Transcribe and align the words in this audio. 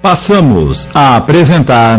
Passamos 0.00 0.88
a 0.94 1.16
apresentar. 1.16 1.98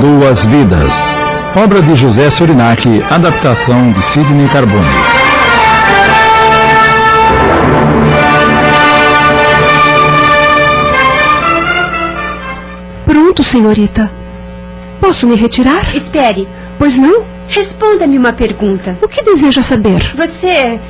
Duas 0.00 0.42
Vidas. 0.46 0.90
Obra 1.54 1.82
de 1.82 1.94
José 1.94 2.30
Surinac, 2.30 2.88
adaptação 3.10 3.92
de 3.92 4.02
Sidney 4.02 4.48
Carbone. 4.48 4.88
Pronto, 13.04 13.44
senhorita. 13.44 14.10
Posso 14.98 15.26
me 15.26 15.36
retirar? 15.36 15.94
Espere. 15.94 16.48
Pois 16.78 16.96
não? 16.96 17.22
Responda-me 17.52 18.16
uma 18.16 18.32
pergunta. 18.32 18.96
O 19.02 19.06
que 19.08 19.22
deseja 19.22 19.62
saber? 19.62 20.00
Você. 20.16 20.80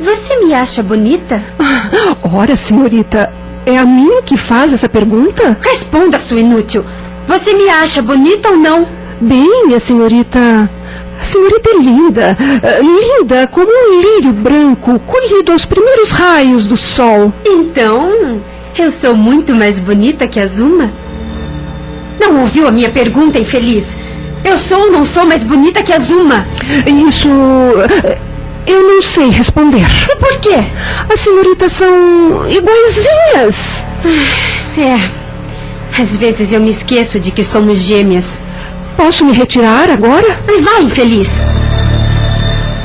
Você 0.00 0.36
me 0.44 0.54
acha 0.54 0.82
bonita? 0.82 1.42
Ora, 2.32 2.54
senhorita, 2.56 3.32
é 3.64 3.76
a 3.76 3.84
mim 3.84 4.22
que 4.24 4.36
faz 4.36 4.72
essa 4.72 4.88
pergunta? 4.88 5.58
Responda, 5.60 6.20
sua 6.20 6.38
inútil. 6.40 6.84
Você 7.26 7.54
me 7.54 7.68
acha 7.68 8.00
bonita 8.02 8.50
ou 8.50 8.56
não? 8.56 8.86
Bem, 9.20 9.66
minha 9.66 9.80
senhorita. 9.80 10.38
A 11.20 11.24
senhorita 11.24 11.70
é 11.70 11.78
linda. 11.78 12.36
eh, 12.62 12.80
Linda 12.82 13.46
como 13.48 13.66
um 13.68 14.00
lírio 14.00 14.32
branco 14.32 15.00
colhido 15.00 15.50
aos 15.50 15.64
primeiros 15.64 16.10
raios 16.12 16.66
do 16.68 16.76
sol. 16.76 17.32
Então, 17.44 18.40
eu 18.78 18.92
sou 18.92 19.16
muito 19.16 19.52
mais 19.54 19.80
bonita 19.80 20.28
que 20.28 20.38
a 20.38 20.46
Zuma? 20.46 20.88
Não 22.20 22.42
ouviu 22.42 22.68
a 22.68 22.70
minha 22.70 22.90
pergunta, 22.90 23.38
infeliz? 23.40 23.84
Eu 24.46 24.56
sou 24.58 24.78
ou 24.78 24.92
não 24.92 25.04
sou 25.04 25.26
mais 25.26 25.42
bonita 25.42 25.82
que 25.82 25.92
a 25.92 25.98
Zuma? 25.98 26.46
Isso. 27.08 27.28
Eu 28.64 28.82
não 28.82 29.02
sei 29.02 29.28
responder. 29.30 29.84
E 30.08 30.16
por 30.16 30.38
quê? 30.38 30.64
As 31.12 31.18
senhoritas 31.18 31.72
são 31.72 32.48
iguaizinhas. 32.48 33.84
É. 34.78 36.00
Às 36.00 36.16
vezes 36.16 36.52
eu 36.52 36.60
me 36.60 36.70
esqueço 36.70 37.18
de 37.18 37.32
que 37.32 37.42
somos 37.42 37.78
gêmeas. 37.78 38.40
Posso 38.96 39.24
me 39.24 39.32
retirar 39.32 39.90
agora? 39.90 40.40
Vai, 40.62 40.84
infeliz. 40.84 41.28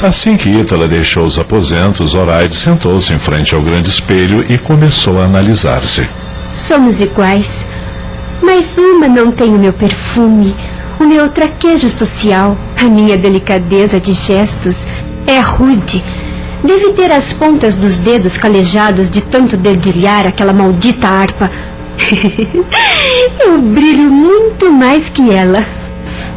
Assim 0.02 0.36
que 0.36 0.50
Ítala 0.50 0.88
deixou 0.88 1.26
os 1.26 1.38
aposentos, 1.38 2.12
Zoraide 2.12 2.58
sentou-se 2.58 3.14
em 3.14 3.20
frente 3.20 3.54
ao 3.54 3.62
grande 3.62 3.88
espelho 3.88 4.44
e 4.52 4.58
começou 4.58 5.22
a 5.22 5.26
analisar-se. 5.26 6.08
Somos 6.56 7.00
iguais. 7.00 7.50
Mas 8.42 8.80
uma 8.80 9.08
não 9.08 9.32
tem 9.32 9.50
o 9.50 9.60
meu 9.60 9.72
perfume, 9.72 10.56
o 11.02 11.08
meu 11.08 11.30
traquejo 11.30 11.90
social, 11.90 12.56
a 12.78 12.86
minha 12.86 13.18
delicadeza 13.18 14.00
de 14.00 14.14
gestos. 14.14 14.78
É 15.26 15.40
rude. 15.40 16.04
Deve 16.64 16.94
ter 16.94 17.12
as 17.12 17.34
pontas 17.34 17.76
dos 17.76 17.98
dedos 17.98 18.38
calejados 18.38 19.10
de 19.10 19.22
tanto 19.22 19.58
dedilhar 19.58 20.28
aquela 20.28 20.54
maldita 20.54 21.08
harpa. 21.08 21.50
Eu 23.44 23.60
brilho 23.60 24.12
muito 24.12 24.72
mais 24.72 25.10
que 25.10 25.32
ela. 25.32 25.81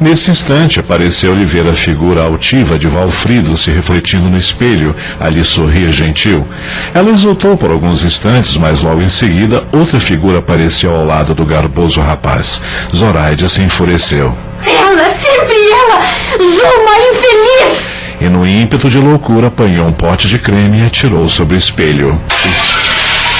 Nesse 0.05 0.31
instante, 0.31 0.83
pareceu-lhe 0.83 1.47
ver 1.47 1.67
a 1.67 1.73
figura 1.73 2.25
altiva 2.25 2.79
de 2.79 2.87
Valfrido 2.87 3.57
se 3.57 3.71
refletindo 3.71 4.29
no 4.29 4.37
espelho. 4.37 4.95
Ali 5.19 5.43
sorria 5.43 5.91
gentil. 5.91 6.47
Ela 6.93 7.09
exultou 7.09 7.57
por 7.57 7.71
alguns 7.71 8.05
instantes, 8.05 8.55
mas 8.59 8.83
logo 8.83 9.01
em 9.01 9.09
seguida, 9.09 9.65
outra 9.73 9.99
figura 9.99 10.41
apareceu 10.41 10.95
ao 10.95 11.07
lado 11.07 11.35
do 11.35 11.47
garboso 11.47 12.03
rapaz. 12.03 12.61
Zoraide 12.95 13.49
se 13.49 13.63
enfureceu. 13.63 14.37
Ela, 14.67 15.05
sempre 15.23 15.57
ela! 15.71 16.03
Zuma 16.39 16.99
infeliz! 17.11 17.91
E 18.21 18.29
no 18.29 18.47
ímpeto 18.47 18.91
de 18.91 18.99
loucura, 18.99 19.47
apanhou 19.47 19.87
um 19.87 19.93
pote 19.93 20.29
de 20.29 20.39
creme 20.39 20.83
e 20.83 20.87
atirou 20.87 21.27
sobre 21.31 21.57
o 21.57 21.59
espelho. 21.59 22.21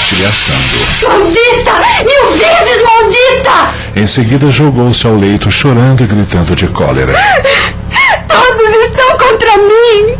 Estilhaçando. 0.01 1.09
Maldita! 1.09 1.73
Mil 2.03 2.31
vezes 2.31 2.83
maldita! 2.83 3.74
Em 3.95 4.05
seguida, 4.05 4.49
jogou-se 4.49 5.07
ao 5.07 5.15
leito, 5.15 5.49
chorando 5.49 6.03
e 6.03 6.07
gritando 6.07 6.53
de 6.53 6.67
cólera. 6.67 7.13
Todos 8.27 8.75
estão 8.85 9.09
contra 9.17 9.57
mim! 9.57 10.15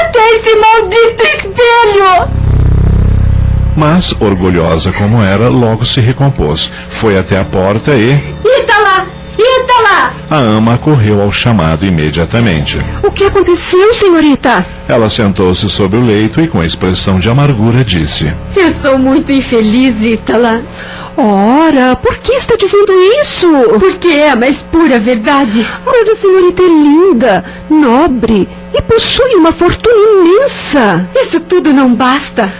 Até 0.00 0.30
esse 0.34 0.54
maldito 0.54 1.24
espelho! 1.24 2.28
Mas, 3.76 4.14
orgulhosa 4.20 4.92
como 4.92 5.20
era, 5.20 5.48
logo 5.48 5.84
se 5.84 6.00
recompôs. 6.00 6.72
Foi 6.88 7.18
até 7.18 7.38
a 7.40 7.44
porta 7.44 7.90
e 7.92 8.12
Ítala! 8.44 9.08
Ítala! 9.36 10.12
a 10.30 10.36
ama 10.36 10.78
correu 10.78 11.20
ao 11.20 11.30
chamado 11.30 11.84
imediatamente. 11.84 12.78
O 13.02 13.10
que 13.10 13.24
aconteceu, 13.24 13.94
senhorita? 13.94 14.64
Ela 14.88 15.10
sentou-se 15.10 15.68
sobre 15.68 15.98
o 15.98 16.04
leito 16.04 16.40
e, 16.40 16.48
com 16.48 16.62
expressão 16.62 17.18
de 17.18 17.28
amargura, 17.28 17.84
disse: 17.84 18.32
Eu 18.54 18.72
sou 18.80 18.98
muito 18.98 19.30
infeliz, 19.32 19.94
Ítala. 20.00 20.62
Ora, 21.18 21.96
por 21.96 22.18
que 22.18 22.32
está 22.32 22.56
dizendo 22.56 22.92
isso? 23.22 23.48
Porque 23.80 24.08
é 24.08 24.30
a 24.30 24.36
mais 24.36 24.60
pura 24.62 25.00
verdade. 25.00 25.66
Mas 25.84 26.08
a 26.10 26.16
senhorita 26.16 26.62
é 26.62 26.66
linda, 26.66 27.44
nobre 27.70 28.46
e 28.74 28.82
possui 28.82 29.34
uma 29.36 29.52
fortuna 29.52 29.96
imensa. 29.96 31.08
Isso 31.16 31.40
tudo 31.40 31.72
não 31.72 31.94
basta. 31.94 32.52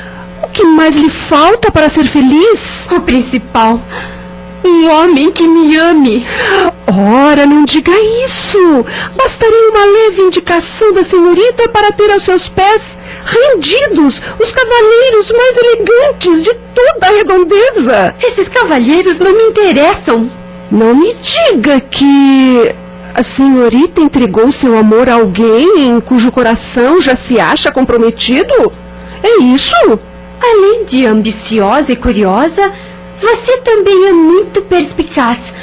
O 0.42 0.48
que 0.48 0.64
mais 0.64 0.96
lhe 0.96 1.10
falta 1.10 1.70
para 1.70 1.90
ser 1.90 2.04
feliz? 2.04 2.88
O 2.90 3.00
principal. 3.00 3.78
Um 4.64 4.90
homem 4.90 5.30
que 5.30 5.46
me 5.46 5.76
ame. 5.76 6.26
Ora, 6.86 7.44
não 7.44 7.64
diga 7.64 7.92
isso. 8.24 8.84
Bastaria 9.16 9.70
uma 9.70 9.84
leve 9.84 10.22
indicação 10.22 10.94
da 10.94 11.04
senhorita 11.04 11.68
para 11.68 11.92
ter 11.92 12.10
aos 12.10 12.24
seus 12.24 12.48
pés 12.48 12.96
rendidos 13.26 14.22
os 14.40 14.52
cavalheiros 14.52 15.30
mais 15.32 15.56
elegantes 15.56 16.42
de 16.42 16.54
toda 16.74 17.06
a 17.06 17.16
redondeza. 17.16 18.14
Esses 18.22 18.48
cavalheiros 18.48 19.18
não 19.18 19.36
me 19.36 19.44
interessam. 19.44 20.30
Não 20.70 20.94
me 20.94 21.14
diga 21.14 21.80
que 21.80 22.74
a 23.14 23.22
senhorita 23.22 24.00
entregou 24.00 24.52
seu 24.52 24.78
amor 24.78 25.08
a 25.08 25.14
alguém 25.14 25.88
em 25.88 26.00
cujo 26.00 26.32
coração 26.32 27.00
já 27.00 27.16
se 27.16 27.40
acha 27.40 27.70
comprometido? 27.70 28.72
É 29.22 29.42
isso? 29.42 29.98
Além 30.40 30.84
de 30.84 31.06
ambiciosa 31.06 31.92
e 31.92 31.96
curiosa, 31.96 32.70
você 33.20 33.58
também 33.58 34.08
é 34.08 34.12
muito 34.12 34.62
perspicaz. 34.62 35.54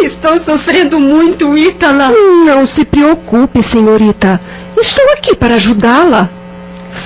Estou 0.00 0.40
sofrendo 0.40 0.98
muito, 0.98 1.56
Ítala. 1.56 2.10
Não 2.44 2.66
se 2.66 2.84
preocupe, 2.84 3.62
senhorita. 3.62 4.40
Estou 4.78 5.12
aqui 5.12 5.34
para 5.34 5.54
ajudá-la. 5.54 6.41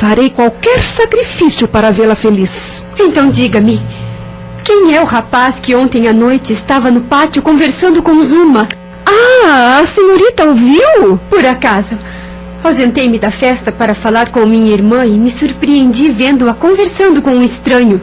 Farei 0.00 0.30
qualquer 0.30 0.82
sacrifício 0.82 1.66
para 1.66 1.90
vê-la 1.90 2.14
feliz. 2.14 2.84
Então 2.98 3.30
diga-me, 3.30 3.80
quem 4.64 4.94
é 4.94 5.00
o 5.00 5.04
rapaz 5.04 5.60
que 5.60 5.74
ontem 5.74 6.08
à 6.08 6.12
noite 6.12 6.52
estava 6.52 6.90
no 6.90 7.02
pátio 7.02 7.40
conversando 7.40 8.02
com 8.02 8.22
Zuma? 8.22 8.68
Ah, 9.06 9.80
a 9.80 9.86
senhorita 9.86 10.44
ouviu? 10.44 11.18
Por 11.30 11.46
acaso, 11.46 11.96
ausentei-me 12.64 13.18
da 13.18 13.30
festa 13.30 13.70
para 13.70 13.94
falar 13.94 14.32
com 14.32 14.44
minha 14.44 14.72
irmã 14.72 15.06
e 15.06 15.16
me 15.16 15.30
surpreendi 15.30 16.10
vendo-a 16.10 16.52
conversando 16.52 17.22
com 17.22 17.30
um 17.30 17.42
estranho. 17.44 18.00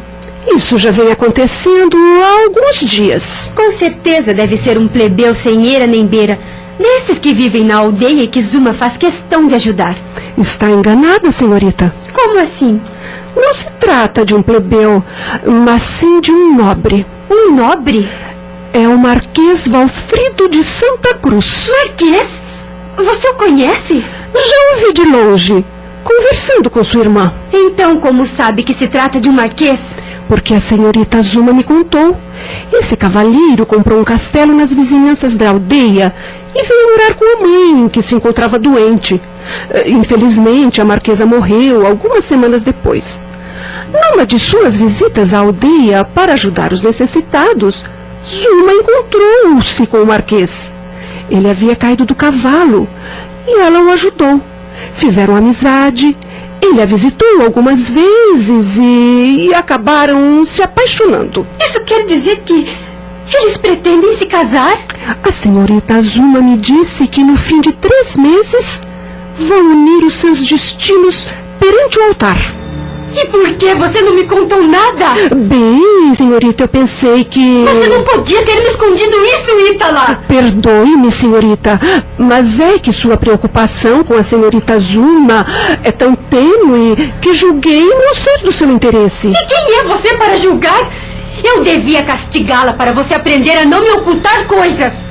Isso 0.48 0.78
já 0.78 0.92
vem 0.92 1.12
acontecendo 1.12 1.98
há 1.98 2.44
alguns 2.44 2.80
dias. 2.80 3.52
Com 3.56 3.72
certeza 3.74 4.34
deve 4.34 4.58
ser 4.58 4.78
um 4.78 4.88
plebeu 4.88 5.36
sem 5.36 5.66
eira 5.66 5.86
nem 5.86 6.06
beira, 6.06 6.40
desses 6.80 7.20
que 7.20 7.34
vivem 7.34 7.64
na 7.64 7.76
aldeia 7.76 8.24
e 8.24 8.28
que 8.28 8.42
Zuma 8.42 8.74
faz 8.74 8.98
questão 8.98 9.48
de 9.48 9.56
ajudar. 9.56 9.96
Está 10.38 10.70
enganada, 10.70 11.32
senhorita. 11.32 11.94
Como 12.12 12.40
assim? 12.40 12.82
Não 13.36 13.54
se 13.54 13.70
trata 13.80 14.26
de 14.26 14.34
um 14.36 14.42
plebeu, 14.42 15.04
mas 15.66 15.84
sim 15.84 16.22
de 16.22 16.32
um 16.32 16.56
nobre. 16.56 17.06
Um 17.30 17.56
nobre? 17.56 18.10
É 18.74 18.88
o 18.88 18.98
Marquês 18.98 19.68
Valfrido 19.68 20.50
de 20.50 20.64
Santa 20.64 21.14
Cruz. 21.16 21.70
Marquês? 21.70 22.42
Você 22.98 23.28
o 23.28 23.36
conhece? 23.36 24.00
Já 24.00 24.76
ouvi 24.76 24.94
de 24.94 25.04
longe, 25.04 25.66
conversando 26.04 26.70
com 26.70 26.84
sua 26.84 27.02
irmã. 27.02 27.34
Então, 27.52 28.00
como 28.00 28.26
sabe 28.26 28.64
que 28.64 28.74
se 28.74 28.88
trata 28.88 29.22
de 29.22 29.30
um 29.30 29.34
marquês? 29.34 29.80
Porque 30.28 30.54
a 30.54 30.60
senhorita 30.60 31.22
Zuma 31.22 31.54
me 31.54 31.64
contou. 31.64 32.18
Esse 32.72 32.96
cavalheiro 32.96 33.66
comprou 33.66 34.00
um 34.00 34.04
castelo 34.04 34.54
nas 34.54 34.74
vizinhanças 34.74 35.36
da 35.36 35.50
aldeia 35.50 36.14
e 36.56 36.64
veio 36.64 36.92
morar 36.92 37.14
com 37.16 37.26
a 37.26 37.42
mãe, 37.42 37.90
que 37.90 38.02
se 38.02 38.16
encontrava 38.16 38.58
doente. 38.58 39.22
Eh, 39.70 39.90
Infelizmente, 39.90 40.82
a 40.82 40.86
marquesa 40.86 41.26
morreu 41.26 41.86
algumas 41.86 42.26
semanas 42.26 42.64
depois. 42.64 43.22
Numa 43.92 44.26
de 44.26 44.40
suas 44.40 44.78
visitas 44.78 45.34
à 45.34 45.40
aldeia 45.40 46.04
para 46.04 46.34
ajudar 46.34 46.74
os 46.74 46.82
necessitados, 46.82 47.84
Zuma 48.26 48.74
encontrou-se 48.74 49.86
com 49.88 49.98
o 49.98 50.06
marquês. 50.06 50.74
Ele 51.30 51.50
havia 51.50 51.76
caído 51.76 52.06
do 52.06 52.16
cavalo 52.16 52.88
e 53.48 53.60
ela 53.60 53.82
o 53.82 53.92
ajudou. 53.92 54.42
Fizeram 54.96 55.36
amizade. 55.36 56.16
Ele 56.62 56.82
a 56.82 56.86
visitou 56.86 57.42
algumas 57.42 57.90
vezes 57.90 58.78
e, 58.78 59.48
e 59.48 59.54
acabaram 59.54 60.44
se 60.46 60.62
apaixonando. 60.62 61.46
Isso 61.60 61.84
quer 61.84 62.06
dizer 62.06 62.42
que 62.46 62.66
eles 63.34 63.58
pretendem 63.58 64.14
se 64.18 64.26
casar? 64.26 64.78
A 65.22 65.32
senhorita 65.32 65.96
Azuma 65.96 66.42
me 66.42 66.58
disse 66.58 67.08
que 67.08 67.24
no 67.24 67.36
fim 67.36 67.60
de 67.60 67.74
três 67.74 68.16
meses 68.16 68.82
vão 69.38 69.72
unir 69.72 70.04
os 70.06 70.16
seus 70.16 70.40
destinos 70.48 71.28
perante 71.60 72.00
o 72.00 72.04
altar. 72.04 72.64
E 73.16 73.28
por 73.28 73.48
que 73.58 73.76
você 73.76 74.02
não 74.02 74.16
me 74.16 74.24
contou 74.24 74.64
nada? 74.64 75.06
Bem, 75.36 76.16
senhorita, 76.16 76.64
eu 76.64 76.68
pensei 76.68 77.24
que. 77.24 77.64
Você 77.64 77.88
não 77.90 78.04
podia 78.04 78.44
ter 78.44 78.56
me 78.56 78.64
escondido 78.64 79.16
isso, 79.26 79.72
Ítala! 79.72 80.24
Perdoe-me, 80.28 81.12
senhorita, 81.12 81.80
mas 82.18 82.60
é 82.60 82.80
que 82.80 82.92
sua 82.92 83.16
preocupação 83.16 84.04
com 84.04 84.16
a 84.16 84.24
senhorita 84.24 84.80
Zuma 84.80 85.46
é 85.84 85.92
tão 85.92 86.16
tênue 86.16 87.14
que 87.22 87.36
julguei 87.36 87.86
não 87.86 88.16
ser 88.16 88.40
do 88.40 88.52
seu 88.52 88.70
interesse. 88.72 89.28
E 89.28 89.46
quem 89.46 89.80
é 89.80 89.84
você 89.84 90.16
para 90.18 90.38
julgar? 90.38 90.92
Eu 91.44 91.64
devia 91.64 92.04
castigá-la 92.04 92.74
para 92.74 92.94
você 92.94 93.14
aprender 93.14 93.58
a 93.58 93.66
não 93.66 93.82
me 93.82 93.92
ocultar 93.92 94.48
coisas. 94.48 95.03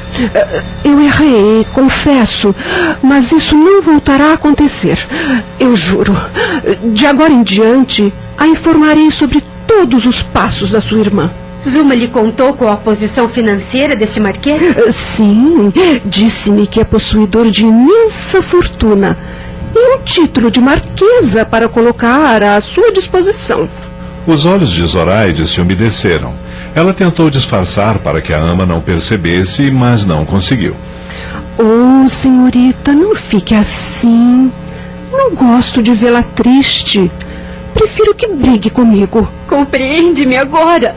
Eu 0.85 1.01
errei, 1.01 1.67
confesso, 1.73 2.55
mas 3.03 3.33
isso 3.33 3.57
não 3.57 3.83
voltará 3.83 4.31
a 4.31 4.35
acontecer. 4.35 4.99
Eu 5.59 5.75
juro. 5.75 6.15
De 6.93 7.07
agora 7.07 7.33
em 7.33 7.43
diante, 7.43 8.13
a 8.37 8.47
informarei 8.47 9.11
sobre 9.11 9.43
todos 9.67 10.05
os 10.07 10.23
passos 10.23 10.71
da 10.71 10.81
sua 10.81 11.01
irmã. 11.01 11.31
Zuma 11.69 11.95
lhe 11.95 12.09
contou 12.09 12.55
qual 12.55 12.73
a 12.73 12.77
posição 12.77 13.29
financeira 13.29 13.95
deste 13.95 14.19
marquês? 14.19 14.61
Sim, 14.95 15.73
disse-me 16.05 16.67
que 16.67 16.81
é 16.81 16.85
possuidor 16.85 17.51
de 17.51 17.65
imensa 17.65 18.43
fortuna 18.43 19.17
e 19.75 19.97
um 19.97 20.03
título 20.03 20.51
de 20.51 20.61
marquesa 20.61 21.45
para 21.45 21.69
colocar 21.69 22.43
à 22.43 22.61
sua 22.61 22.93
disposição. 22.93 23.69
Os 24.27 24.45
olhos 24.45 24.71
de 24.71 24.85
Zoraide 24.87 25.47
se 25.47 25.61
umedeceram. 25.61 26.35
Ela 26.75 26.95
tentou 26.95 27.29
disfarçar 27.29 27.99
para 27.99 28.21
que 28.21 28.33
a 28.33 28.39
ama 28.39 28.65
não 28.65 28.81
percebesse, 28.81 29.71
mas 29.71 30.07
não 30.07 30.25
conseguiu. 30.25 30.75
Oh, 31.59 32.09
senhorita, 32.09 32.93
não 32.93 33.15
fique 33.15 33.55
assim. 33.55 34.51
Não 35.13 35.35
gosto 35.35 35.83
de 35.83 35.93
vê-la 35.93 36.23
triste. 36.23 37.11
Prefiro 37.75 38.15
que 38.15 38.27
brigue 38.27 38.71
comigo. 38.71 39.29
Compreende-me 39.47 40.37
agora. 40.37 40.97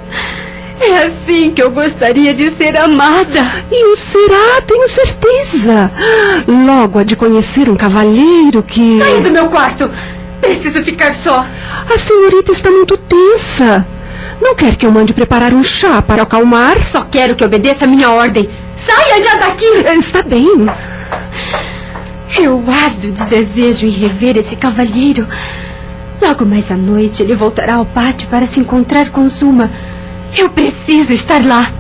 É 0.80 1.04
assim 1.04 1.52
que 1.52 1.62
eu 1.62 1.72
gostaria 1.72 2.34
de 2.34 2.52
ser 2.56 2.78
amada. 2.78 3.64
E 3.72 3.86
o 3.86 3.96
será, 3.98 4.62
tenho 4.66 4.88
certeza. 4.90 5.92
Logo 6.48 7.00
há 7.00 7.04
de 7.04 7.16
conhecer 7.16 7.70
um 7.70 7.76
cavalheiro 7.76 8.64
que. 8.64 9.00
Saia 9.00 9.22
do 9.22 9.32
meu 9.32 9.48
quarto! 9.48 9.90
Preciso 10.42 10.84
ficar 10.84 11.14
só. 11.14 11.46
A 11.94 11.98
senhorita 11.98 12.52
está 12.52 12.70
muito 12.70 12.98
tensa. 12.98 13.86
Não 14.42 14.56
quer 14.56 14.76
que 14.76 14.86
eu 14.86 14.92
mande 14.92 15.14
preparar 15.14 15.54
um 15.54 15.64
chá 15.64 16.02
para 16.02 16.24
acalmar? 16.24 16.86
Só 16.86 17.02
quero 17.04 17.36
que 17.36 17.44
obedeça 17.44 17.86
a 17.86 17.88
minha 17.88 18.10
ordem. 18.12 18.50
Saia 18.76 19.24
já 19.24 19.36
daqui! 19.36 19.66
Está 19.98 20.22
bem. 20.22 20.48
Eu 22.38 22.64
ardo 22.68 23.12
de 23.12 23.26
desejo 23.26 23.88
em 23.88 23.92
rever 23.92 24.38
esse 24.38 24.56
cavalheiro. 24.56 25.28
Logo 26.22 26.46
mais 26.46 26.70
à 26.72 26.76
noite 26.76 27.22
ele 27.22 27.36
voltará 27.36 27.76
ao 27.76 27.86
pátio 27.86 28.28
para 28.28 28.46
se 28.46 28.60
encontrar 28.60 29.10
com 29.10 29.28
Zuma. 29.30 29.72
Eu 30.38 30.50
preciso 30.50 31.14
estar 31.14 31.46
lá. 31.46 31.72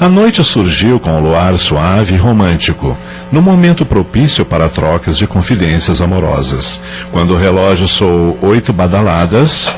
A 0.00 0.08
noite 0.08 0.44
surgiu 0.44 1.00
com 1.00 1.18
o 1.18 1.20
luar 1.20 1.58
suave 1.58 2.14
e 2.14 2.18
romântico, 2.18 2.96
no 3.32 3.42
momento 3.42 3.84
propício 3.84 4.44
para 4.44 4.68
trocas 4.68 5.18
de 5.18 5.26
confidências 5.26 6.00
amorosas. 6.00 6.80
Quando 7.10 7.34
o 7.34 7.36
relógio 7.36 7.88
soou 7.88 8.38
oito 8.42 8.72
badaladas, 8.72 9.74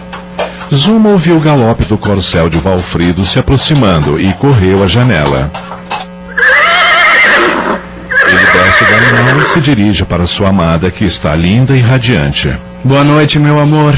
Zuma 0.75 1.09
ouviu 1.09 1.39
o 1.39 1.41
galope 1.41 1.87
do 1.87 1.97
corcel 1.97 2.51
de 2.51 2.59
Valfrido 2.59 3.25
se 3.25 3.39
aproximando 3.39 4.21
e 4.21 4.31
correu 4.35 4.85
à 4.85 4.87
janela. 4.87 5.51
Ele 8.27 8.47
desce 8.53 8.85
do 8.85 8.95
animal 8.95 9.43
e 9.43 9.47
se 9.47 9.61
dirige 9.61 10.05
para 10.05 10.27
sua 10.27 10.51
amada, 10.51 10.91
que 10.91 11.05
está 11.05 11.35
linda 11.35 11.75
e 11.75 11.81
radiante. 11.81 12.55
Boa 12.85 13.03
noite, 13.03 13.39
meu 13.39 13.59
amor. 13.59 13.95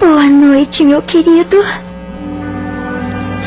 Boa 0.00 0.24
noite, 0.24 0.82
meu 0.82 1.02
querido. 1.02 1.62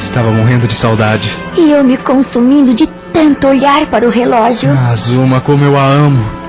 Estava 0.03 0.31
morrendo 0.31 0.67
de 0.67 0.75
saudade. 0.75 1.29
E 1.57 1.71
eu 1.71 1.83
me 1.83 1.97
consumindo 1.97 2.73
de 2.73 2.87
tanto 3.13 3.47
olhar 3.47 3.85
para 3.87 4.05
o 4.05 4.09
relógio. 4.09 4.69
Ah, 4.71 4.95
Zuma, 4.95 5.39
como 5.39 5.63
eu 5.63 5.77
a 5.77 5.85
amo. 5.85 6.41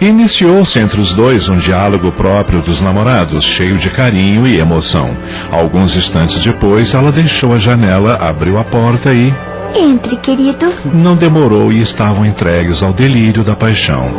Iniciou-se 0.00 0.78
entre 0.78 0.98
os 0.98 1.12
dois 1.12 1.48
um 1.50 1.58
diálogo 1.58 2.10
próprio 2.12 2.62
dos 2.62 2.80
namorados, 2.80 3.44
cheio 3.44 3.76
de 3.76 3.90
carinho 3.90 4.46
e 4.46 4.58
emoção. 4.58 5.14
Alguns 5.50 5.94
instantes 5.94 6.38
depois, 6.40 6.94
ela 6.94 7.12
deixou 7.12 7.52
a 7.52 7.58
janela, 7.58 8.14
abriu 8.14 8.58
a 8.58 8.64
porta 8.64 9.12
e. 9.12 9.34
Entre, 9.76 10.16
querido. 10.16 10.72
Não 10.86 11.14
demorou 11.14 11.70
e 11.70 11.82
estavam 11.82 12.24
entregues 12.24 12.82
ao 12.82 12.94
delírio 12.94 13.44
da 13.44 13.54
paixão. 13.54 14.10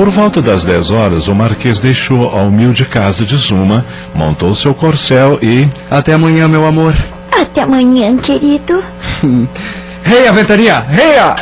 Por 0.00 0.08
volta 0.08 0.40
das 0.40 0.64
10 0.64 0.90
horas, 0.92 1.28
o 1.28 1.34
Marquês 1.34 1.78
deixou 1.78 2.30
a 2.30 2.40
humilde 2.42 2.86
casa 2.86 3.22
de 3.22 3.36
Zuma, 3.36 3.84
montou 4.14 4.54
seu 4.54 4.72
corcel 4.72 5.38
e. 5.42 5.68
Até 5.90 6.14
amanhã, 6.14 6.48
meu 6.48 6.66
amor. 6.66 6.94
Até 7.30 7.60
amanhã, 7.60 8.16
querido. 8.16 8.82
Reia, 10.02 10.32
ventania! 10.32 10.80
Reia! 10.80 11.36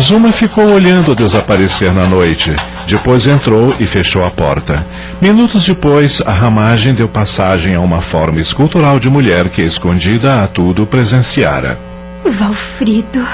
Zuma 0.00 0.32
ficou 0.32 0.64
olhando 0.64 1.14
desaparecer 1.14 1.92
na 1.92 2.08
noite. 2.08 2.52
Depois 2.88 3.24
entrou 3.24 3.72
e 3.78 3.86
fechou 3.86 4.24
a 4.24 4.30
porta. 4.32 4.84
Minutos 5.22 5.64
depois, 5.64 6.20
a 6.26 6.32
ramagem 6.32 6.92
deu 6.92 7.08
passagem 7.08 7.76
a 7.76 7.80
uma 7.80 8.00
forma 8.00 8.40
escultural 8.40 8.98
de 8.98 9.08
mulher 9.08 9.48
que, 9.48 9.62
escondida 9.62 10.42
a 10.42 10.48
tudo, 10.48 10.84
presenciara. 10.88 11.78
Valfrido. 12.24 13.24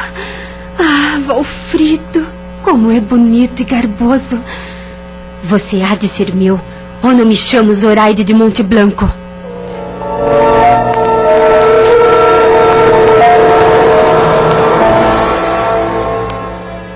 Ah, 0.79 1.19
Valfrido. 1.26 2.36
Como 2.66 2.90
é 2.90 2.98
bonito 2.98 3.62
e 3.62 3.64
garboso. 3.64 4.42
Você 5.44 5.82
há 5.82 5.94
de 5.94 6.08
ser 6.08 6.34
meu, 6.34 6.60
ou 7.00 7.12
não 7.12 7.24
me 7.24 7.36
chamo 7.36 7.72
Zoraide 7.72 8.24
de 8.24 8.34
Monte 8.34 8.60
Blanco. 8.60 9.08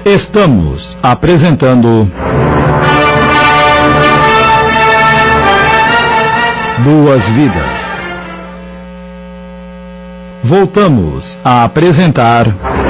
Estamos 0.05 0.99
apresentando. 1.01 2.11
Duas 6.83 7.31
Vidas. 7.31 7.81
Voltamos 10.43 11.39
a 11.45 11.63
apresentar. 11.63 12.90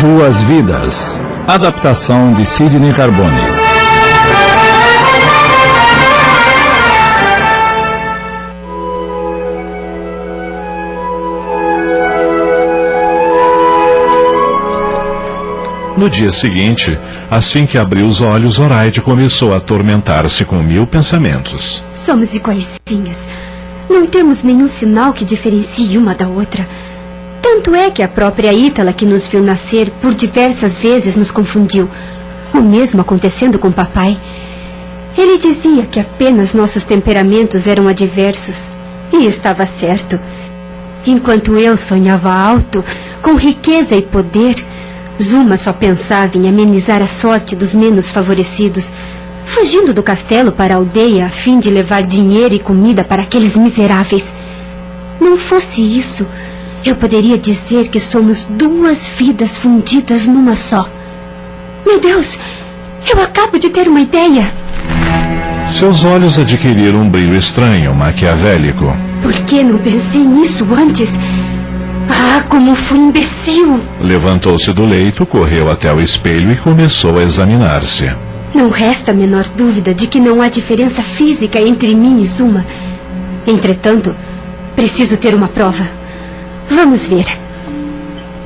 Duas 0.00 0.40
Vidas. 0.44 0.94
Adaptação 1.48 2.32
de 2.32 2.46
Sidney 2.46 2.92
Carbone. 2.92 3.42
No 15.96 16.08
dia 16.08 16.30
seguinte, 16.30 16.96
assim 17.28 17.66
que 17.66 17.76
abriu 17.76 18.06
os 18.06 18.20
olhos, 18.20 18.54
Zoraide 18.54 19.00
começou 19.00 19.52
a 19.52 19.56
atormentar-se 19.56 20.44
com 20.44 20.62
mil 20.62 20.86
pensamentos. 20.86 21.84
Somos 21.92 22.32
iguaizinhas. 22.34 23.18
Não 23.90 24.06
temos 24.06 24.44
nenhum 24.44 24.68
sinal 24.68 25.12
que 25.12 25.24
diferencie 25.24 25.98
uma 25.98 26.14
da 26.14 26.28
outra. 26.28 26.68
Tanto 27.42 27.74
é 27.74 27.90
que 27.90 28.02
a 28.02 28.08
própria 28.08 28.52
Ítala, 28.52 28.92
que 28.92 29.06
nos 29.06 29.26
viu 29.28 29.42
nascer, 29.42 29.90
por 30.00 30.14
diversas 30.14 30.76
vezes 30.76 31.16
nos 31.16 31.30
confundiu. 31.30 31.88
O 32.52 32.60
mesmo 32.60 33.00
acontecendo 33.00 33.58
com 33.58 33.70
papai. 33.70 34.18
Ele 35.16 35.38
dizia 35.38 35.84
que 35.86 36.00
apenas 36.00 36.54
nossos 36.54 36.84
temperamentos 36.84 37.66
eram 37.66 37.88
adversos. 37.88 38.70
E 39.12 39.26
estava 39.26 39.66
certo. 39.66 40.18
Enquanto 41.06 41.56
eu 41.56 41.76
sonhava 41.76 42.32
alto, 42.32 42.84
com 43.22 43.34
riqueza 43.34 43.96
e 43.96 44.02
poder, 44.02 44.54
Zuma 45.20 45.56
só 45.56 45.72
pensava 45.72 46.36
em 46.36 46.48
amenizar 46.48 47.02
a 47.02 47.06
sorte 47.06 47.56
dos 47.56 47.74
menos 47.74 48.10
favorecidos, 48.10 48.92
fugindo 49.46 49.92
do 49.92 50.02
castelo 50.02 50.52
para 50.52 50.74
a 50.74 50.76
aldeia 50.76 51.26
a 51.26 51.30
fim 51.30 51.58
de 51.58 51.70
levar 51.70 52.02
dinheiro 52.02 52.54
e 52.54 52.58
comida 52.58 53.02
para 53.02 53.22
aqueles 53.22 53.56
miseráveis. 53.56 54.24
Não 55.20 55.36
fosse 55.36 55.80
isso, 55.80 56.26
eu 56.84 56.96
poderia 56.96 57.36
dizer 57.36 57.88
que 57.88 58.00
somos 58.00 58.44
duas 58.44 59.06
vidas 59.18 59.58
fundidas 59.58 60.26
numa 60.26 60.56
só. 60.56 60.88
Meu 61.86 62.00
Deus, 62.00 62.38
eu 63.10 63.20
acabo 63.22 63.58
de 63.58 63.70
ter 63.70 63.88
uma 63.88 64.00
ideia. 64.00 64.52
Seus 65.70 66.04
olhos 66.04 66.38
adquiriram 66.38 67.02
um 67.02 67.08
brilho 67.08 67.36
estranho, 67.36 67.94
maquiavélico. 67.94 68.84
Por 69.22 69.32
que 69.44 69.62
não 69.62 69.78
pensei 69.78 70.24
nisso 70.24 70.64
antes? 70.74 71.10
Ah, 72.08 72.42
como 72.48 72.74
fui 72.74 72.98
imbecil! 72.98 73.80
Levantou-se 74.00 74.72
do 74.72 74.84
leito, 74.84 75.26
correu 75.26 75.70
até 75.70 75.92
o 75.92 76.00
espelho 76.00 76.52
e 76.52 76.56
começou 76.56 77.18
a 77.18 77.22
examinar-se. 77.22 78.10
Não 78.54 78.70
resta 78.70 79.10
a 79.10 79.14
menor 79.14 79.44
dúvida 79.56 79.92
de 79.94 80.06
que 80.06 80.18
não 80.18 80.40
há 80.40 80.48
diferença 80.48 81.02
física 81.02 81.60
entre 81.60 81.94
mim 81.94 82.18
e 82.20 82.26
Zuma. 82.26 82.64
Entretanto, 83.46 84.14
preciso 84.74 85.16
ter 85.18 85.34
uma 85.34 85.48
prova. 85.48 85.97
Vamos 86.70 87.08
ver. 87.08 87.47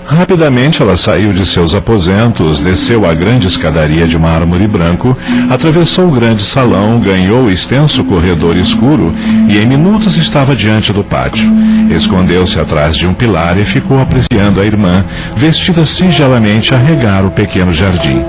Rapidamente 0.07 0.83
ela 0.83 0.97
saiu 0.97 1.33
de 1.33 1.47
seus 1.47 1.75
aposentos, 1.75 2.61
desceu 2.61 3.07
a 3.07 3.15
grande 3.15 3.47
escadaria 3.47 4.07
de 4.07 4.19
mármore 4.19 4.67
branco, 4.67 5.17
atravessou 5.49 6.09
o 6.09 6.11
grande 6.11 6.43
salão, 6.43 7.01
ganhou 7.01 7.45
o 7.45 7.51
extenso 7.51 8.05
corredor 8.05 8.57
escuro 8.57 9.15
e 9.49 9.59
em 9.59 9.67
minutos 9.67 10.17
estava 10.17 10.55
diante 10.55 10.93
do 10.93 11.05
pátio. 11.05 11.51
Escondeu-se 11.91 12.59
atrás 12.59 12.97
de 12.97 13.07
um 13.07 13.15
pilar 13.15 13.59
e 13.59 13.65
ficou 13.65 14.01
apreciando 14.01 14.61
a 14.61 14.65
irmã, 14.65 15.05
vestida 15.37 15.85
singelamente 15.85 16.75
a 16.75 16.79
regar 16.79 17.25
o 17.25 17.31
pequeno 17.31 17.73
jardim. 17.73 18.23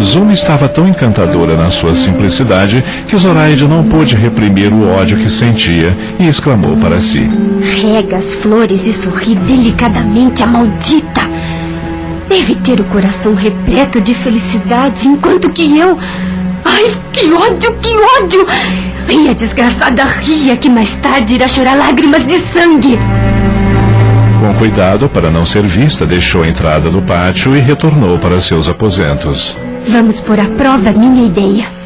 Zuma 0.00 0.32
estava 0.32 0.68
tão 0.68 0.88
encantadora 0.88 1.56
na 1.56 1.68
sua 1.68 1.94
simplicidade 1.94 2.82
que 3.06 3.16
Zoraide 3.16 3.66
não 3.66 3.84
pôde 3.84 4.16
reprimir 4.16 4.72
o 4.72 4.88
ódio 4.88 5.18
que 5.18 5.30
sentia 5.30 5.96
e 6.18 6.26
exclamou 6.26 6.76
para 6.76 6.98
si: 6.98 7.28
Rega 7.80 8.16
as 8.16 8.34
flores 8.36 8.84
e 8.84 8.92
sorri 8.92 9.34
delicadamente 9.34 10.42
a 10.42 10.46
maldita. 10.46 11.21
Deve 12.28 12.54
ter 12.56 12.80
o 12.80 12.84
coração 12.84 13.34
repleto 13.34 14.00
de 14.00 14.14
felicidade, 14.14 15.06
enquanto 15.06 15.50
que 15.50 15.78
eu. 15.78 15.98
Ai, 16.64 16.92
que 17.12 17.32
ódio, 17.32 17.74
que 17.78 17.90
ódio! 18.20 18.46
Ria, 19.08 19.34
desgraçada, 19.34 20.04
ria, 20.04 20.56
que 20.56 20.70
mais 20.70 20.94
tarde 20.96 21.34
irá 21.34 21.48
chorar 21.48 21.76
lágrimas 21.76 22.24
de 22.26 22.38
sangue. 22.52 22.98
Com 24.40 24.54
cuidado 24.54 25.08
para 25.08 25.30
não 25.30 25.44
ser 25.44 25.62
vista, 25.62 26.06
deixou 26.06 26.42
a 26.42 26.48
entrada 26.48 26.90
do 26.90 27.02
pátio 27.02 27.54
e 27.56 27.60
retornou 27.60 28.18
para 28.18 28.40
seus 28.40 28.68
aposentos. 28.68 29.56
Vamos 29.88 30.20
pôr 30.20 30.38
à 30.40 30.46
prova 30.46 30.92
minha 30.92 31.26
ideia. 31.26 31.81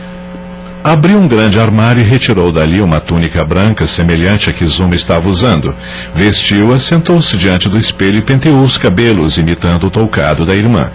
Abriu 0.86 1.18
um 1.18 1.26
grande 1.26 1.58
armário 1.58 2.00
e 2.00 2.06
retirou 2.06 2.52
dali 2.52 2.80
uma 2.80 3.00
túnica 3.00 3.44
branca 3.44 3.88
semelhante 3.88 4.48
à 4.48 4.52
que 4.52 4.64
Zuma 4.68 4.94
estava 4.94 5.28
usando. 5.28 5.74
Vestiu-a, 6.14 6.78
sentou-se 6.78 7.36
diante 7.36 7.68
do 7.68 7.76
espelho 7.76 8.18
e 8.18 8.22
penteou 8.22 8.60
os 8.60 8.78
cabelos, 8.78 9.36
imitando 9.36 9.88
o 9.88 9.90
toucado 9.90 10.46
da 10.46 10.54
irmã. 10.54 10.88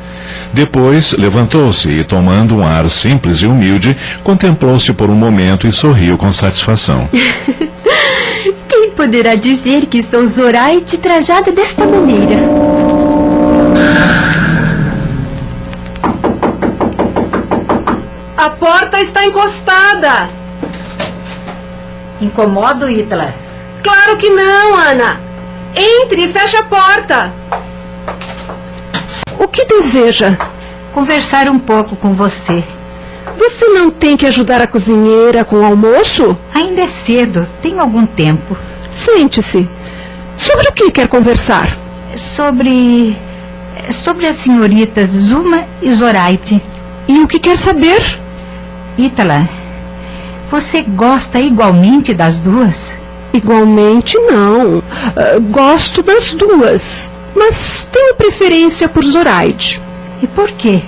Depois 0.54 1.12
levantou-se 1.12 1.90
e, 1.90 2.06
tomando 2.06 2.56
um 2.56 2.66
ar 2.66 2.90
simples 2.90 3.42
e 3.42 3.46
humilde, 3.46 3.98
contemplou-se 4.24 4.94
por 4.94 5.10
um 5.10 5.16
momento 5.16 5.68
e 5.68 5.74
sorriu 5.74 6.18
com 6.18 6.32
satisfação. 6.32 7.10
Quem 8.70 8.92
poderá 8.92 9.36
dizer 9.36 9.88
que 9.88 10.02
sou 10.04 10.26
Zoraide 10.26 10.98
trajada 11.00 11.52
desta 11.52 11.86
maneira? 11.86 12.61
Está 19.02 19.26
encostada. 19.26 20.30
Incomodo, 22.22 22.88
Hitler? 22.88 23.34
Claro 23.84 24.18
que 24.18 24.30
não, 24.30 24.76
Ana. 24.76 25.20
Entre 25.76 26.26
e 26.26 26.34
feche 26.34 26.58
a 26.58 26.64
porta. 26.64 27.34
O 29.40 29.48
que 29.48 29.66
deseja? 29.66 30.38
Conversar 30.94 31.50
um 31.50 31.58
pouco 31.58 31.96
com 31.96 32.14
você. 32.14 32.64
Você 33.38 33.66
não 33.70 33.90
tem 33.90 34.18
que 34.18 34.28
ajudar 34.28 34.62
a 34.62 34.68
cozinheira 34.68 35.44
com 35.44 35.58
o 35.58 35.66
almoço? 35.66 36.38
Ainda 36.54 36.82
é 36.82 36.88
cedo, 36.88 37.48
tenho 37.62 37.80
algum 37.80 38.06
tempo. 38.06 38.56
Sente-se. 38.92 39.68
Sobre 40.38 40.68
o 40.68 40.74
que 40.74 40.92
quer 40.92 41.08
conversar? 41.08 41.78
Sobre. 42.16 43.18
sobre 44.04 44.28
as 44.28 44.38
senhoritas 44.38 45.10
Zuma 45.10 45.66
e 45.82 45.92
Zoraide. 45.94 46.62
E 47.08 47.20
o 47.20 47.28
que 47.28 47.40
quer 47.40 47.58
saber? 47.58 48.21
Ítala, 48.98 49.48
você 50.50 50.82
gosta 50.82 51.40
igualmente 51.40 52.14
das 52.14 52.40
duas? 52.40 52.92
Igualmente 53.34 54.18
não. 54.20 54.84
Ah, 55.16 55.40
gosto 55.40 56.04
das 56.04 56.34
duas, 56.34 57.12
mas 57.36 57.88
tenho 57.92 58.16
preferência 58.16 58.90
por 58.90 59.04
Zoraide. 59.04 59.82
E 60.22 60.28
por 60.28 60.52
quê? 60.52 60.82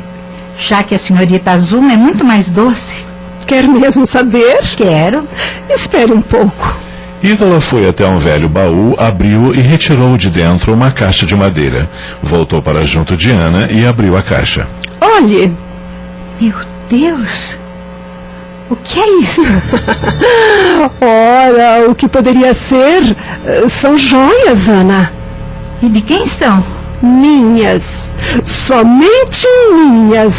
Já 0.57 0.83
que 0.83 0.93
a 0.93 0.99
senhorita 0.99 1.57
Zuma 1.57 1.93
é 1.93 1.97
muito 1.97 2.25
mais 2.25 2.49
doce. 2.49 3.05
Quer 3.47 3.67
mesmo 3.67 4.05
saber? 4.05 4.61
Quero. 4.75 5.27
Espere 5.69 6.11
um 6.11 6.21
pouco. 6.21 6.77
Ítala 7.23 7.61
foi 7.61 7.87
até 7.87 8.05
um 8.05 8.19
velho 8.19 8.49
baú, 8.49 8.95
abriu 8.97 9.55
e 9.55 9.61
retirou 9.61 10.17
de 10.17 10.29
dentro 10.29 10.73
uma 10.73 10.91
caixa 10.91 11.25
de 11.25 11.35
madeira. 11.35 11.89
Voltou 12.21 12.61
para 12.61 12.85
junto 12.85 13.15
de 13.15 13.31
Ana 13.31 13.71
e 13.71 13.85
abriu 13.85 14.17
a 14.17 14.21
caixa. 14.21 14.67
Olhe, 14.99 15.51
Meu 16.41 16.53
Deus! 16.89 17.62
O 18.73 18.75
que 18.77 18.99
é 18.99 19.19
isso? 19.19 19.41
ora, 20.99 21.87
o 21.87 21.93
que 21.93 22.07
poderia 22.07 22.55
ser 22.55 23.15
eh, 23.45 23.67
são 23.69 23.95
joias, 23.95 24.67
Ana. 24.67 25.13
E 25.79 25.87
de 25.87 26.01
quem 26.01 26.25
são? 26.25 26.65
Minhas. 26.99 28.09
Somente 28.43 29.45
minhas. 29.75 30.33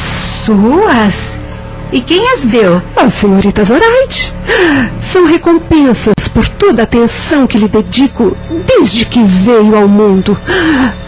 Suas? 0.45 1.38
E 1.93 2.00
quem 2.00 2.29
as 2.33 2.41
deu? 2.41 2.83
A 2.97 3.09
senhorita 3.09 3.62
Zoraide. 3.62 4.33
São 4.99 5.26
recompensas 5.26 6.26
por 6.35 6.49
toda 6.49 6.83
a 6.83 6.85
atenção 6.85 7.47
que 7.47 7.57
lhe 7.57 7.69
dedico 7.69 8.37
desde 8.67 9.05
que 9.05 9.23
veio 9.23 9.76
ao 9.76 9.87
mundo. 9.87 10.37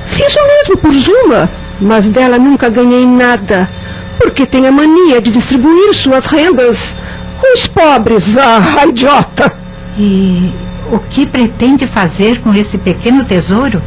Fiz 0.07 0.33
o 0.33 0.47
mesmo 0.47 0.77
por 0.77 0.93
Zuma, 0.93 1.51
mas 1.81 2.09
dela 2.09 2.39
nunca 2.39 2.69
ganhei 2.69 3.05
nada, 3.05 3.69
porque 4.17 4.47
tem 4.47 4.69
a 4.69 4.71
mania 4.71 5.21
de 5.21 5.33
distribuir 5.33 5.93
suas 5.93 6.27
rendas 6.27 6.95
os 7.43 7.67
pobres. 7.67 8.37
Ah, 8.37 8.87
idiota! 8.87 9.53
E 9.99 10.53
o 10.93 10.99
que 10.99 11.27
pretende 11.27 11.87
fazer 11.87 12.41
com 12.41 12.55
esse 12.55 12.79
pequeno 12.79 13.25
tesouro? 13.25 13.83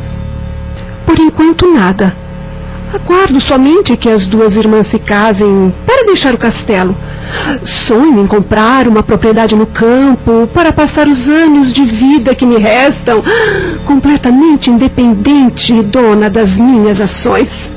Por 1.05 1.17
enquanto, 1.19 1.71
nada. 1.73 2.15
Aguardo 2.93 3.39
somente 3.39 3.95
que 3.95 4.09
as 4.09 4.25
duas 4.25 4.55
irmãs 4.55 4.87
se 4.87 4.97
casem 4.97 5.73
para 5.85 6.05
deixar 6.05 6.33
o 6.33 6.37
castelo. 6.39 6.95
Sonho 7.63 8.19
em 8.19 8.25
comprar 8.25 8.87
uma 8.87 9.03
propriedade 9.03 9.55
no 9.55 9.67
campo 9.67 10.49
para 10.51 10.73
passar 10.73 11.07
os 11.07 11.29
anos 11.29 11.71
de 11.71 11.85
vida 11.85 12.33
que 12.33 12.47
me 12.47 12.57
restam 12.57 13.23
completamente 13.85 14.71
independente 14.71 15.73
e 15.73 15.83
dona 15.83 16.31
das 16.31 16.57
minhas 16.57 16.99
ações. 16.99 17.69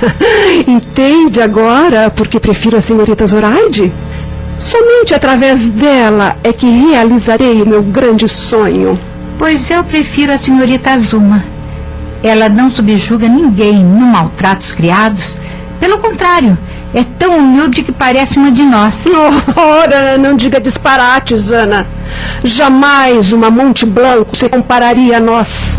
Entende 0.68 1.40
agora 1.40 2.10
porque 2.10 2.38
prefiro 2.38 2.76
a 2.76 2.82
senhorita 2.82 3.26
Zoraide? 3.26 3.90
Somente 4.58 5.14
através 5.14 5.68
dela 5.70 6.36
é 6.42 6.52
que 6.52 6.66
realizarei 6.66 7.62
o 7.62 7.68
meu 7.68 7.82
grande 7.82 8.28
sonho. 8.28 8.98
Pois 9.38 9.70
eu 9.70 9.84
prefiro 9.84 10.32
a 10.32 10.38
senhorita 10.38 10.90
Azuma. 10.90 11.44
Ela 12.22 12.48
não 12.48 12.70
subjuga 12.70 13.28
ninguém, 13.28 13.84
não 13.84 14.00
maltrata 14.00 14.64
os 14.64 14.72
criados. 14.72 15.38
Pelo 15.78 15.98
contrário, 15.98 16.58
é 16.92 17.04
tão 17.04 17.38
humilde 17.38 17.84
que 17.84 17.92
parece 17.92 18.36
uma 18.36 18.50
de 18.50 18.64
nós. 18.64 18.96
Ora, 19.56 20.18
não 20.18 20.34
diga 20.34 20.60
disparates, 20.60 21.50
Ana. 21.52 21.86
Jamais 22.42 23.32
uma 23.32 23.50
Monte 23.50 23.86
Blanco 23.86 24.36
se 24.36 24.48
compararia 24.48 25.18
a 25.18 25.20
nós. 25.20 25.78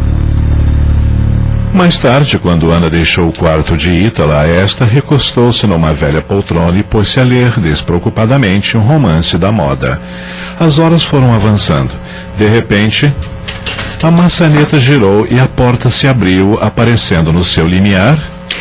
Mais 1.80 1.98
tarde, 1.98 2.38
quando 2.38 2.72
Ana 2.72 2.90
deixou 2.90 3.30
o 3.30 3.32
quarto 3.32 3.78
de 3.78 3.94
Ítala, 3.94 4.46
esta 4.46 4.84
recostou-se 4.84 5.66
numa 5.66 5.94
velha 5.94 6.22
poltrona 6.22 6.78
e 6.78 6.84
pôs-se 6.84 7.22
a 7.22 7.24
ler 7.24 7.58
despreocupadamente 7.58 8.76
um 8.76 8.82
romance 8.82 9.38
da 9.38 9.50
moda. 9.50 9.98
As 10.60 10.78
horas 10.78 11.06
foram 11.06 11.34
avançando. 11.34 11.96
De 12.38 12.46
repente, 12.46 13.10
a 14.04 14.12
maçaneta 14.12 14.78
girou 14.78 15.26
e 15.26 15.40
a 15.40 15.48
porta 15.48 15.88
se 15.90 16.06
abriu, 16.06 16.60
aparecendo 16.62 17.32
no 17.32 17.46
seu 17.46 17.66
limiar. 17.66 18.20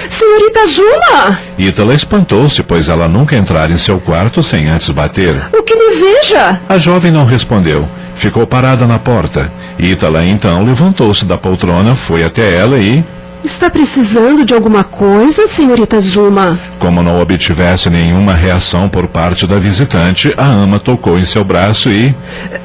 Senhorita 0.08 0.66
Zuma, 0.68 1.40
Ítala 1.58 1.94
espantou-se, 1.94 2.62
pois 2.62 2.88
ela 2.88 3.08
nunca 3.08 3.34
entrara 3.34 3.72
em 3.72 3.78
seu 3.78 4.00
quarto 4.00 4.44
sem 4.44 4.68
antes 4.68 4.90
bater. 4.90 5.48
o 5.52 5.62
que 5.64 5.74
deseja? 5.74 6.60
A 6.68 6.78
jovem 6.78 7.10
não 7.10 7.24
respondeu. 7.24 7.84
Ficou 8.18 8.46
parada 8.46 8.86
na 8.86 8.98
porta. 8.98 9.50
Ítala 9.78 10.24
então 10.24 10.64
levantou-se 10.64 11.24
da 11.24 11.38
poltrona, 11.38 11.94
foi 11.94 12.24
até 12.24 12.54
ela 12.56 12.76
e, 12.78 13.04
Está 13.44 13.70
precisando 13.70 14.44
de 14.44 14.52
alguma 14.52 14.82
coisa, 14.82 15.46
senhorita 15.46 16.00
Zuma? 16.00 16.58
como 16.80 17.04
não 17.04 17.20
obtivesse 17.20 17.88
nenhuma 17.88 18.34
reação 18.34 18.88
por 18.88 19.06
parte 19.06 19.46
da 19.46 19.60
visitante, 19.60 20.32
a 20.36 20.44
ama 20.44 20.80
tocou 20.80 21.16
em 21.16 21.24
seu 21.24 21.44
braço 21.44 21.88
e, 21.88 22.12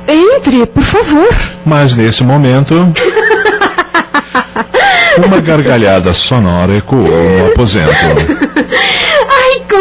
Entre, 0.08 0.66
por 0.66 0.84
favor. 0.84 1.30
mas 1.64 1.94
nesse 1.96 2.24
momento, 2.24 2.74
uma 5.28 5.40
gargalhada 5.40 6.12
sonora 6.14 6.76
ecoou 6.76 7.04
no 7.04 7.48
aposento. 7.52 7.94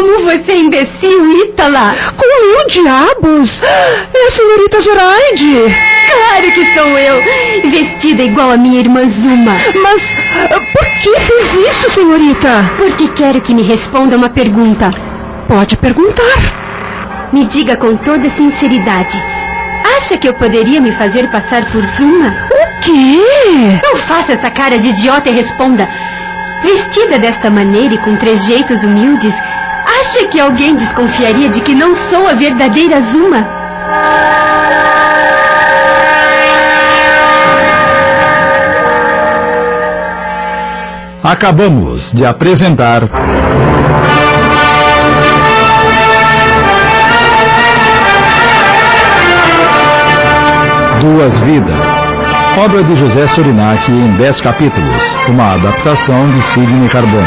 Como 0.03 0.25
você 0.25 0.57
imbecil, 0.57 1.31
Ítala? 1.45 1.95
Com 2.17 2.25
eu, 2.25 2.67
diabos? 2.67 3.61
É 3.63 4.27
a 4.27 4.31
senhorita 4.31 4.81
Zoraide. 4.81 5.73
Claro 6.11 6.51
que 6.53 6.73
sou 6.73 6.99
eu, 6.99 7.23
vestida 7.69 8.21
igual 8.23 8.51
a 8.51 8.57
minha 8.57 8.81
irmã 8.81 9.09
Zuma. 9.09 9.53
Mas 9.81 10.03
ah, 10.51 10.59
por 10.73 10.85
que 11.01 11.19
fez 11.21 11.53
isso, 11.53 11.91
senhorita? 11.91 12.73
Porque 12.75 13.07
quero 13.13 13.39
que 13.39 13.53
me 13.53 13.61
responda 13.61 14.17
uma 14.17 14.29
pergunta. 14.29 14.91
Pode 15.47 15.77
perguntar. 15.77 17.29
Me 17.31 17.45
diga 17.45 17.77
com 17.77 17.95
toda 17.95 18.29
sinceridade. 18.31 19.17
Acha 19.95 20.17
que 20.17 20.27
eu 20.27 20.33
poderia 20.33 20.81
me 20.81 20.91
fazer 20.97 21.31
passar 21.31 21.71
por 21.71 21.81
Zuma? 21.81 22.35
O 22.51 22.81
quê? 22.81 23.79
Não 23.81 23.99
faça 23.99 24.33
essa 24.33 24.51
cara 24.51 24.77
de 24.77 24.89
idiota 24.89 25.29
e 25.29 25.33
responda. 25.33 25.87
Vestida 26.61 27.17
desta 27.17 27.49
maneira 27.49 27.93
e 27.93 27.97
com 27.97 28.15
trejeitos 28.17 28.83
humildes, 28.83 29.33
acha 29.85 30.27
que 30.27 30.39
alguém 30.39 30.75
desconfiaria 30.75 31.49
de 31.49 31.61
que 31.61 31.75
não 31.75 31.93
sou 31.93 32.27
a 32.27 32.33
verdadeira 32.33 33.01
Zuma? 33.01 33.47
Acabamos 41.23 42.11
de 42.11 42.25
apresentar. 42.25 43.01
Duas 50.99 51.39
Vidas. 51.39 52.13
Obra 52.63 52.83
de 52.83 52.95
José 52.95 53.25
Surinac 53.27 53.89
em 53.89 54.17
dez 54.17 54.39
capítulos. 54.41 55.03
Uma 55.27 55.53
adaptação 55.53 56.29
de 56.29 56.41
Sidney 56.43 56.89
Carbone. 56.89 57.25